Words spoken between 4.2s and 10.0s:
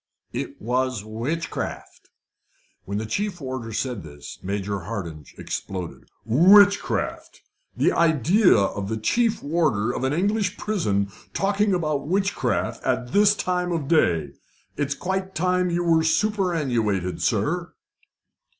Major Hardinge exploded. "Witchcraft! The idea of the chief warder